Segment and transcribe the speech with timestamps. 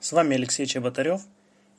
[0.00, 1.20] С вами Алексей Чеботарев,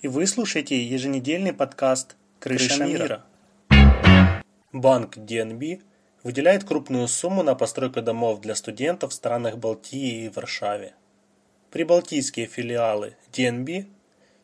[0.03, 3.25] и вы слушаете еженедельный подкаст «Крыша, Крыша мира».
[3.71, 4.44] мира.
[4.71, 5.81] Банк DNB
[6.21, 10.94] выделяет крупную сумму на постройку домов для студентов в странах Балтии и Варшаве.
[11.71, 13.88] Прибалтийские филиалы DNB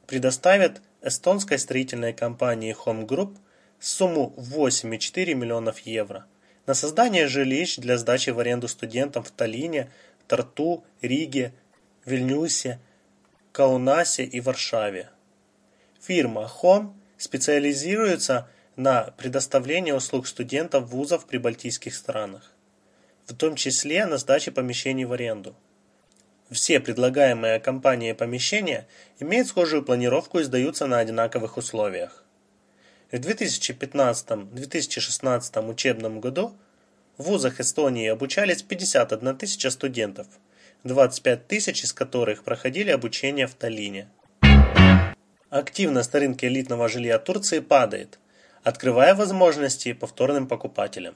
[0.08, 3.38] предоставят эстонской строительной компании Home Group
[3.80, 6.26] сумму 8,4 миллионов евро
[6.66, 9.92] на создание жилищ для сдачи в аренду студентам в Таллине,
[10.28, 11.54] Тарту, Риге,
[12.06, 12.80] Вильнюсе,
[13.58, 15.10] Каунасе и Варшаве.
[16.00, 22.52] Фирма Home специализируется на предоставлении услуг студентов вузов в прибалтийских странах,
[23.26, 25.56] в том числе на сдаче помещений в аренду.
[26.52, 28.88] Все предлагаемые компанией помещения
[29.18, 32.24] имеют схожую планировку и сдаются на одинаковых условиях.
[33.12, 36.56] В 2015-2016 учебном году
[37.18, 40.28] в вузах Эстонии обучались 51 тысяча студентов,
[40.84, 44.10] 25 тысяч из которых проходили обучение в Таллине.
[45.50, 48.20] Активность на рынке элитного жилья Турции падает,
[48.64, 51.16] открывая возможности повторным покупателям.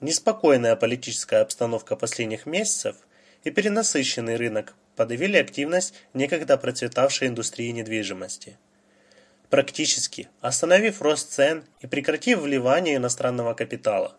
[0.00, 2.96] Неспокойная политическая обстановка последних месяцев
[3.44, 8.58] и перенасыщенный рынок подавили активность некогда процветавшей индустрии недвижимости.
[9.48, 14.16] Практически остановив рост цен и прекратив вливание иностранного капитала.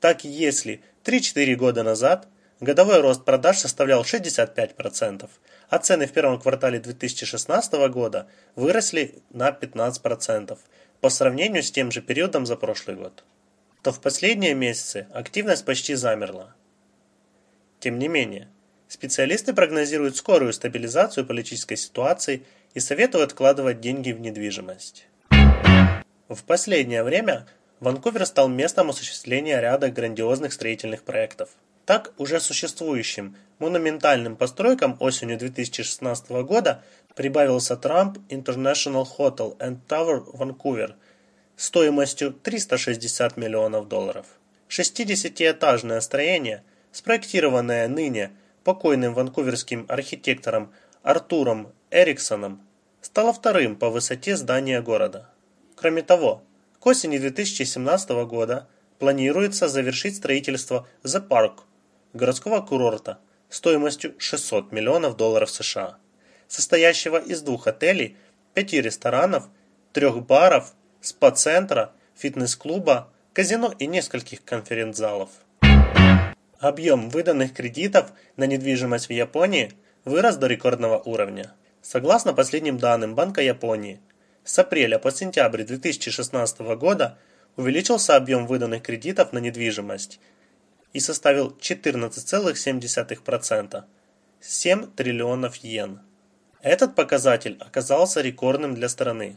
[0.00, 2.26] Так если 3-4 года назад
[2.60, 5.28] годовой рост продаж составлял 65%,
[5.68, 10.58] а цены в первом квартале 2016 года выросли на 15%
[11.00, 13.24] по сравнению с тем же периодом за прошлый год,
[13.82, 16.54] то в последние месяцы активность почти замерла.
[17.78, 18.48] Тем не менее,
[18.88, 25.06] специалисты прогнозируют скорую стабилизацию политической ситуации и советуют вкладывать деньги в недвижимость.
[26.28, 27.46] В последнее время
[27.80, 31.48] Ванкувер стал местом осуществления ряда грандиозных строительных проектов.
[31.86, 36.82] Так, уже существующим монументальным постройкам осенью 2016 года
[37.14, 40.94] прибавился Trump International Hotel and Tower Vancouver
[41.56, 44.26] стоимостью 360 миллионов долларов.
[44.68, 46.62] 60-этажное строение,
[46.92, 48.30] спроектированное ныне
[48.64, 50.72] покойным ванкуверским архитектором
[51.02, 52.62] Артуром Эриксоном,
[53.00, 55.28] стало вторым по высоте здания города.
[55.74, 56.42] Кроме того,
[56.78, 58.68] к осени 2017 года
[58.98, 61.64] планируется завершить строительство The Park,
[62.12, 63.18] городского курорта,
[63.48, 65.98] стоимостью 600 миллионов долларов США
[66.50, 68.16] состоящего из двух отелей,
[68.54, 69.48] пяти ресторанов,
[69.92, 75.30] трех баров, спа-центра, фитнес-клуба, казино и нескольких конференц-залов.
[76.58, 79.72] Объем выданных кредитов на недвижимость в Японии
[80.04, 81.54] вырос до рекордного уровня.
[81.82, 84.00] Согласно последним данным Банка Японии,
[84.44, 87.16] с апреля по сентябрь 2016 года
[87.56, 90.20] увеличился объем выданных кредитов на недвижимость
[90.92, 93.84] и составил 14,7%–
[94.40, 96.00] 7 триллионов йен.
[96.62, 99.36] Этот показатель оказался рекордным для страны.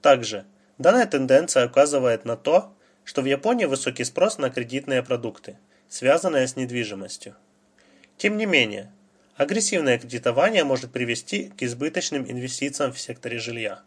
[0.00, 0.46] Также,
[0.78, 2.74] данная тенденция указывает на то,
[3.04, 5.58] что в Японии высокий спрос на кредитные продукты,
[5.88, 7.36] связанные с недвижимостью.
[8.16, 8.90] Тем не менее,
[9.36, 13.82] агрессивное кредитование может привести к избыточным инвестициям в секторе жилья.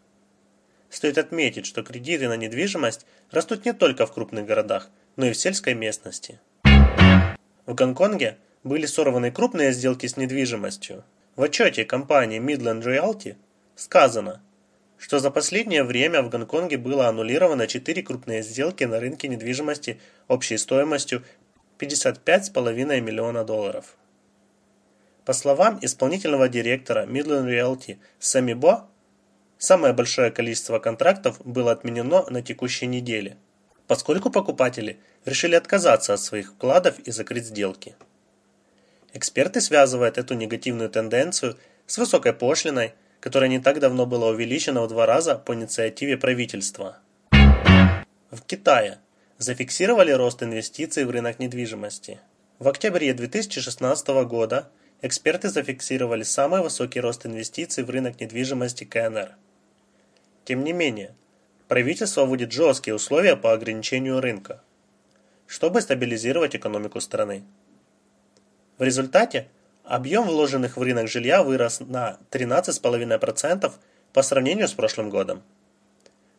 [0.88, 5.36] Стоит отметить, что кредиты на недвижимость растут не только в крупных городах, но и в
[5.36, 6.40] сельской местности.
[7.66, 11.04] В Гонконге были сорваны крупные сделки с недвижимостью,
[11.36, 13.34] в отчете компании Midland Realty
[13.74, 14.40] сказано,
[14.98, 20.56] что за последнее время в Гонконге было аннулировано 4 крупные сделки на рынке недвижимости общей
[20.56, 21.24] стоимостью
[21.80, 23.96] 55,5 миллиона долларов.
[25.24, 28.86] По словам исполнительного директора Midland Realty Сами Бо,
[29.58, 33.36] самое большое количество контрактов было отменено на текущей неделе,
[33.86, 37.94] поскольку покупатели решили отказаться от своих вкладов и закрыть сделки.
[39.12, 44.88] Эксперты связывают эту негативную тенденцию с высокой пошлиной, которая не так давно была увеличена в
[44.88, 46.98] два раза по инициативе правительства.
[47.30, 48.98] В Китае
[49.38, 52.20] зафиксировали рост инвестиций в рынок недвижимости.
[52.58, 54.68] В октябре 2016 года
[55.02, 59.36] эксперты зафиксировали самый высокий рост инвестиций в рынок недвижимости КНР.
[60.44, 61.14] Тем не менее,
[61.74, 64.62] правительство вводит жесткие условия по ограничению рынка,
[65.48, 67.42] чтобы стабилизировать экономику страны.
[68.78, 69.48] В результате
[69.82, 73.72] объем вложенных в рынок жилья вырос на 13,5%
[74.12, 75.42] по сравнению с прошлым годом.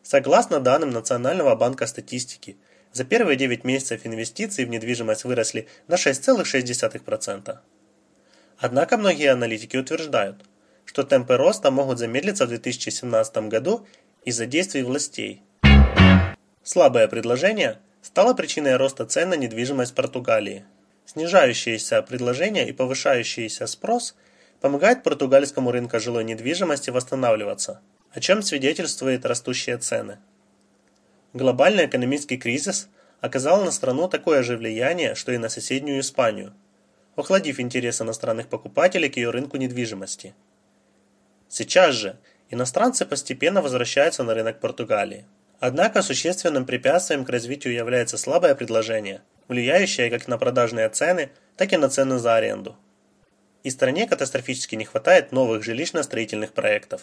[0.02, 2.56] Согласно данным Национального банка статистики,
[2.94, 7.58] за первые 9 месяцев инвестиции в недвижимость выросли на 6,6%.
[8.56, 10.46] Однако многие аналитики утверждают,
[10.86, 13.86] что темпы роста могут замедлиться в 2017 году
[14.26, 15.42] из-за действий властей.
[16.62, 20.66] Слабое предложение стало причиной роста цен на недвижимость Португалии–
[21.06, 24.16] Снижающееся предложение и повышающийся спрос
[24.60, 27.80] помогают португальскому рынку жилой недвижимости восстанавливаться,
[28.10, 30.18] о чем свидетельствуют растущие цены.
[31.32, 32.88] Глобальный экономический кризис
[33.20, 36.52] оказало на страну такое же влияние, что и на соседнюю Испанию,
[37.14, 40.34] охладив интерес иностранных покупателей к ее рынку недвижимости.
[41.48, 42.18] Сейчас же
[42.50, 45.24] иностранцы постепенно возвращаются на рынок Португалии.
[45.58, 51.76] Однако существенным препятствием к развитию является слабое предложение, влияющее как на продажные цены, так и
[51.76, 52.76] на цены за аренду.
[53.62, 57.02] И стране катастрофически не хватает новых жилищно-строительных проектов.